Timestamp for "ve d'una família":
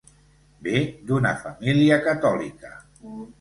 0.67-2.01